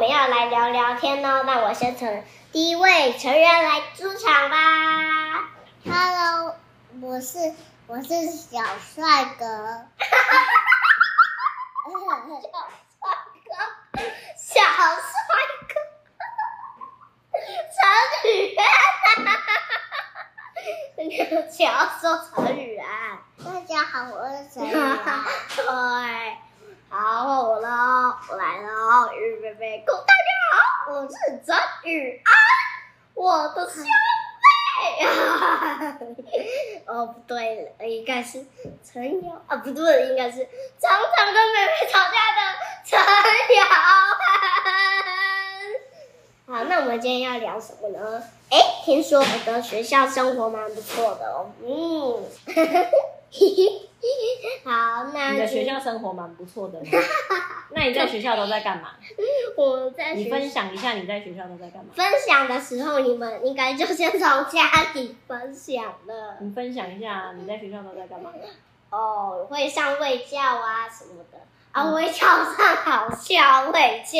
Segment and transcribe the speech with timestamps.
[0.00, 1.42] 们要来聊聊天哦。
[1.44, 4.56] 那我先从第一位成员来出场吧。
[5.84, 6.56] Hello，
[7.02, 7.54] 我是
[7.86, 8.62] 我是 小
[8.94, 9.44] 帅哥。
[11.84, 13.52] 小帅哥，
[14.38, 14.96] 小帅
[15.68, 15.74] 哥
[17.76, 17.76] 成
[18.32, 18.64] 语啊！
[20.96, 21.10] 你
[21.50, 22.00] 想要说
[22.34, 23.20] 成语啊？
[23.44, 25.26] 大家好，我是陈宇啊。
[25.54, 25.62] 对，
[26.90, 29.92] 好，我了，我来了，预备备，Go！
[30.04, 30.28] 大家
[31.10, 32.32] 是陈宇安，
[33.14, 33.88] 我的兄妹
[35.04, 35.08] 啊。
[36.86, 38.46] 哦，不对了，应该是
[38.84, 40.46] 陈瑶啊，不对，应该是
[40.80, 42.40] 常常跟妹妹吵架的
[42.84, 43.76] 陈瑶安。
[46.46, 48.22] 好，那我们今天要聊什么呢？
[48.50, 51.52] 哎，听说我的学校生活蛮不错的哦。
[51.62, 52.24] 嗯，
[54.62, 56.80] 好，那你的就学校生活蛮不错的。
[57.72, 58.90] 那你在学校都在干嘛？
[59.56, 61.90] 我在学你分享一下你在学校都在干嘛？
[61.94, 66.36] 分享的时候，你们应该就先从家里分享了。
[66.40, 68.30] 你分享一下你在学校都在干嘛？
[68.90, 71.38] 哦，会上卫教啊什么的
[71.72, 74.18] 啊，嗯卫教上好笑，卫教。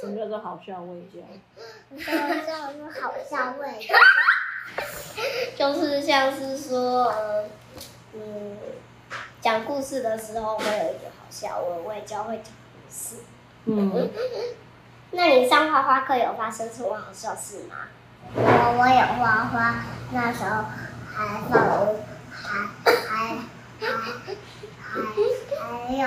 [0.00, 1.20] 什么叫做好笑味教？
[1.90, 3.88] 这个叫做好笑味。
[5.58, 7.44] 就是像是说，呃
[8.14, 8.56] 嗯，
[9.40, 13.16] 讲故事的时候会有一点好笑，我我也教会讲故事。
[13.66, 14.10] 嗯，
[15.12, 17.76] 那你上画画课有发生什么好笑事吗？
[18.34, 20.64] 我我有画画，那时候
[21.14, 21.16] 还
[21.48, 21.52] 放
[22.30, 22.92] 还还
[23.78, 23.82] 还
[24.80, 24.92] 还
[25.86, 26.02] 还有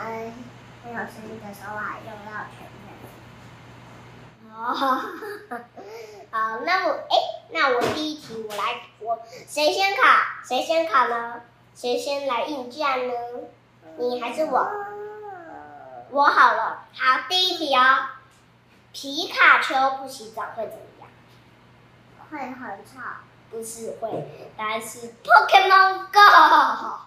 [0.00, 0.32] 嗯
[0.84, 2.82] 没有声音的时候还用到全面。
[4.54, 4.56] 哦，
[6.30, 7.14] 好，那我哎，
[7.50, 10.02] 那我第一题我来，我谁先考？
[10.44, 11.42] 谁先考呢？
[11.78, 13.14] 谁先来应战呢？
[13.98, 14.68] 你还是我？
[16.10, 18.08] 我好了，好，第一题哦。
[18.92, 21.08] 皮卡丘不洗澡会怎么样？
[22.28, 23.00] 会很吵。
[23.52, 26.98] 不是会，答案是 Pokemon Go。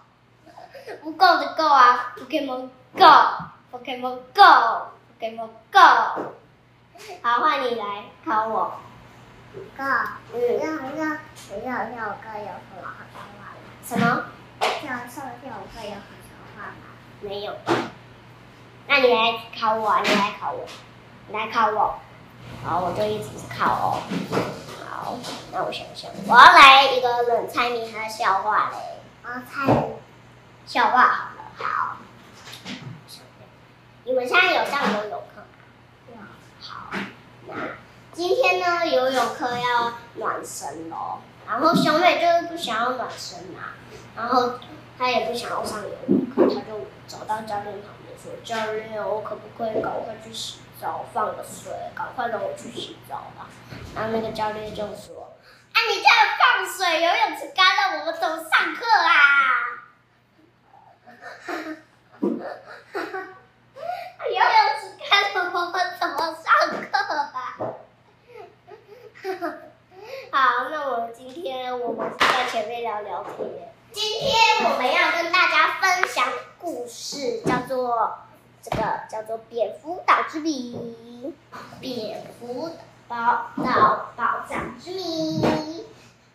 [1.02, 5.78] 不够的够啊，Pokemon Go，Pokemon Go，Pokemon Go。
[7.22, 8.72] 好，换你来考我。
[9.76, 9.84] 哥，
[10.32, 10.64] 嗯，要
[10.96, 11.04] 要
[11.62, 13.52] 要要我哥有什么好说话吗？
[13.84, 14.31] 什么？
[14.86, 16.72] 要上要我哥有好说话吗？
[17.20, 17.54] 没有。
[18.86, 20.66] 那你来考我啊，你来考我，
[21.28, 21.98] 你来考我。
[22.64, 24.02] 好，我就一直考哦。
[24.90, 25.16] 好，
[25.52, 28.76] 那我想想，我要来一个冷猜谜还是笑话嘞？
[29.24, 29.72] 我猜
[30.66, 31.96] 笑话好了，好。
[34.04, 35.40] 你们现在有上游泳课
[36.16, 36.26] 吗？
[36.60, 36.90] 好，
[37.46, 37.54] 那
[38.12, 41.18] 今天呢，游泳课要暖身喽。
[41.48, 43.74] 然后小美就是不想要暖身啊，
[44.14, 44.52] 然后
[44.98, 53.48] 她也不想要上游泳课，她就走到教练旁边说：“教练，我可不可以赶快去洗澡，放个水，赶快让我去洗澡吧？”
[53.96, 55.32] 然后那个教练就说
[55.72, 59.10] ：“啊，你这样放水，游泳池干了，我们怎么上课啊？”
[64.28, 64.44] 游泳
[64.78, 64.80] 池
[65.10, 66.46] 干了，我们怎么上
[66.90, 67.18] 课啊？
[70.32, 73.72] 好，那我们今天我们是在前面聊聊天。
[73.92, 76.26] 今天我们要跟大家分享
[76.58, 78.18] 故事，叫做
[78.62, 81.32] 这个叫做蝙蝠岛之谜，
[81.80, 82.70] 蝙蝠
[83.08, 85.86] 岛岛宝藏之谜。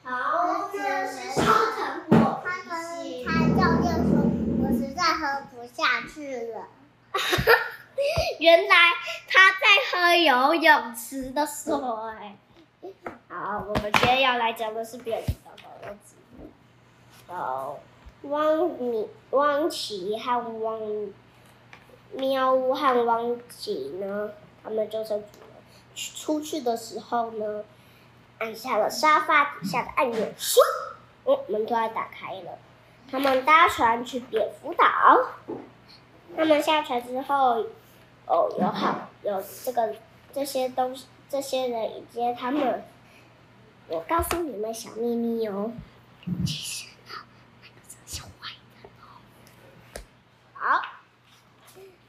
[0.03, 4.17] 好，这是烧成果他跟皮他教练说，
[4.63, 6.67] 我实在喝不下去了。
[8.39, 8.75] 原来
[9.27, 11.75] 他在喝游泳池的水。
[13.39, 16.49] 好，我们今天要来讲的是蝙蝠岛宝藏之谜。
[17.27, 17.77] 好，
[18.23, 20.81] 汪米、汪奇和汪
[22.13, 24.31] 喵呜和汪吉呢，
[24.63, 25.55] 他们救生组呢，
[25.93, 26.75] 出去的。
[26.75, 27.63] 时候呢，
[28.39, 30.57] 按下了沙发底下的按钮，唰，
[31.25, 32.57] 嗯，门突然打开了。
[33.11, 34.83] 他们搭船去蝙蝠岛。
[36.35, 37.63] 他们下船之后，
[38.25, 39.93] 哦，有好有这个
[40.33, 42.83] 这些东西，这些人以及他们，
[43.89, 45.71] 我告诉你们小秘密哦，
[46.45, 47.13] 其实呢，
[47.61, 47.75] 那个
[48.05, 49.05] 是坏人哦。
[50.53, 50.81] 好，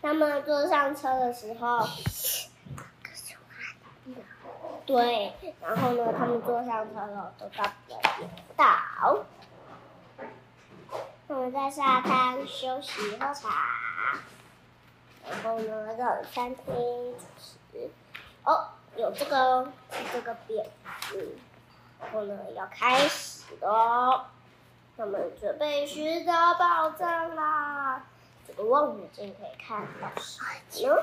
[0.02, 1.86] 他们坐上车的时候，
[4.84, 7.72] 对，然后呢，他们坐上车了，都到了
[8.56, 9.24] 岛。
[11.28, 14.18] 他们在沙滩休息喝茶，
[15.30, 17.90] 然后呢，到了餐厅主持。
[18.44, 20.66] 哦，有这个是这个蝙
[21.02, 21.18] 蝠，
[22.00, 24.22] 然后呢要开始喽。
[24.96, 28.02] 我们准备寻找宝藏啦！
[28.44, 31.02] 这个望远镜可以看到什么呢？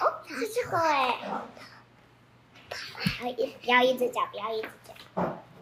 [0.00, 1.20] 哦，是这个哎，
[3.22, 4.96] 不要一不要一直讲，不要一直讲，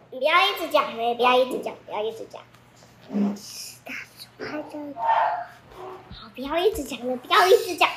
[0.09, 2.41] 不要一直讲，不要一直讲，不要一直讲。
[3.85, 4.73] 大树还在。
[6.11, 7.87] 好，不要一直讲了，不要一直讲，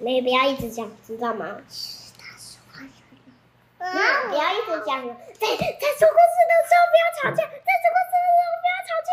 [0.00, 1.58] 没不要一直讲，知道吗？
[3.78, 3.84] 不
[4.36, 9.10] 要一直讲了，在在说故事的时候不要吵架，在说故事的时候不要吵架。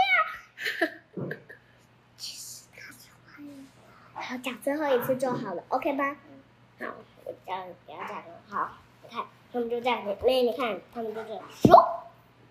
[2.18, 4.22] 其实大树还在。
[4.22, 6.16] 好，讲最后一次就好了，OK 吗？
[6.80, 6.86] 好，
[7.26, 8.24] 我这样不要讲了。
[8.50, 8.72] 好，
[9.04, 12.04] 你看，他们就这样，妹，你看，他们就这样，说，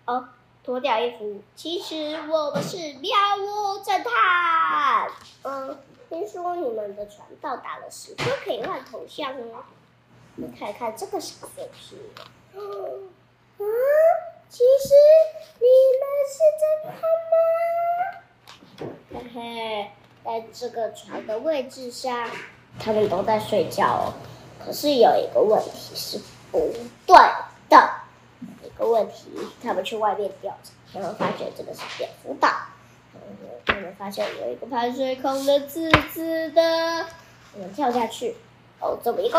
[0.05, 0.29] 哦，
[0.63, 1.41] 脱掉衣服。
[1.55, 5.11] 其实我们是喵呜侦探。
[5.41, 5.79] 嗯，
[6.09, 9.63] 听说你们的船到达了时刻可以换头像哦。
[10.35, 11.99] 你看看这个小碎片。
[12.53, 13.11] 嗯，
[14.49, 14.93] 其实
[15.59, 15.65] 你
[15.99, 16.93] 们是侦探
[17.31, 17.35] 吗？
[19.13, 19.91] 嘿嘿。
[20.23, 22.29] 在这个床的位置上，
[22.79, 24.13] 他们都在睡觉哦。
[24.63, 26.17] 可是有一个问题是
[26.49, 26.73] 不
[27.05, 27.17] 对
[27.67, 27.89] 的，
[28.63, 29.29] 一个问题，
[29.61, 32.49] 他们去外面调查，然后发现这个是蝙蝠岛，
[33.65, 37.05] 他们发现有一个排水孔的刺刺的，
[37.55, 38.37] 我们跳下去，
[38.79, 39.37] 哦，这么一个，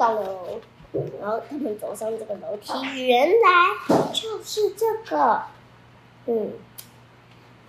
[0.00, 0.60] 到了，
[1.20, 5.42] 然后他们走上这个楼梯，原来就是这个，
[6.24, 6.54] 嗯，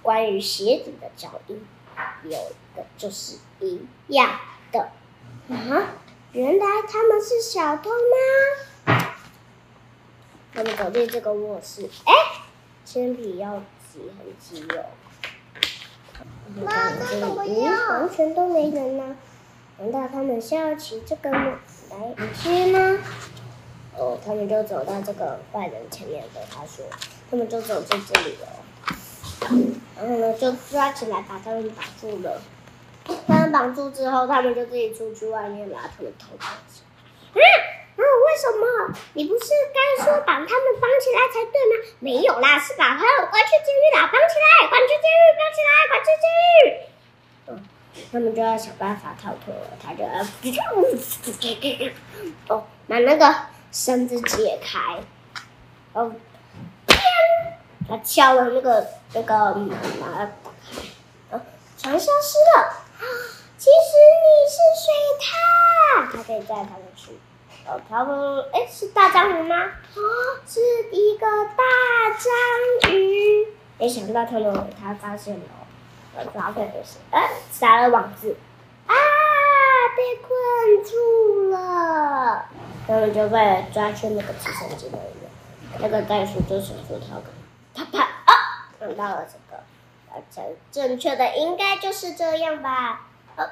[0.01, 1.61] 关于鞋子的脚印。
[2.23, 2.31] 有
[2.75, 4.39] 的就是一样
[4.71, 4.79] 的
[5.49, 5.93] 啊！
[6.31, 8.95] 原来他们是小偷吗？
[10.53, 12.13] 他们走进这个卧室，哎，
[12.85, 13.61] 铅笔要
[13.91, 14.85] 挤很挤哦。
[16.63, 17.73] 妈，这怎么样？
[17.89, 19.15] 完全都没人呢。
[19.77, 21.29] 难道他们是要骑这个
[21.99, 22.99] 来你吃吗？
[23.97, 26.85] 哦，他们就走到这个坏人前面，对他说
[27.29, 28.47] ：“他们就走进这里了。”
[29.99, 32.41] 然后呢，就抓起来把他们绑住了。
[33.27, 36.81] 他们绑住之后，他们就自己出去外面拿他们偷东西。
[37.33, 37.43] 啊
[37.97, 38.01] 啊！
[38.01, 38.95] 为什么？
[39.13, 40.47] 你不是该说把他们
[40.79, 41.83] 绑起来才对吗？
[41.99, 44.07] 没有啦，是把他们关去监狱啦！
[44.07, 46.30] 绑起来，关去监狱，绑起来，关去监。
[48.11, 49.53] 他们就要想办法逃脱。
[49.81, 50.09] 他就要
[52.47, 53.35] 哦，把那个
[53.71, 54.99] 绳子解开。
[55.93, 56.11] 哦。
[57.87, 59.69] 他敲了那个那个门，
[59.99, 60.81] 把它打开，
[61.31, 61.41] 哦，
[61.77, 62.73] 船消失了。
[63.57, 64.85] 其实你是水
[65.19, 67.19] 獭，他可以载他们去。
[67.67, 69.55] 哦，他们哎，是大章鱼吗？
[69.95, 69.99] 哦，
[70.47, 70.61] 是
[70.91, 71.63] 一个大
[72.17, 73.47] 章鱼。
[73.77, 75.41] 没想到他们他发现了，
[76.15, 78.35] 呃，抓回就是哎，撒了网子，
[78.87, 78.93] 啊，
[79.95, 82.45] 被困住了。
[82.87, 85.01] 他们就被抓去那个直升机里面。
[85.79, 87.21] 那个袋鼠就想说他。
[87.73, 88.67] 啪啪啊！
[88.79, 89.63] 想到了这个，
[90.13, 93.03] 而且正确的应该就是这样吧？
[93.37, 93.51] 呃啊，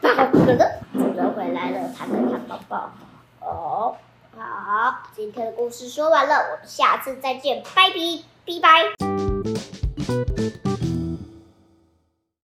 [0.00, 2.92] 宝可的主人回来了，他跟他抱抱。
[3.40, 3.96] 哦，
[4.36, 8.84] 好，今天的故事说完了，我们下次再见，拜拜，拜拜。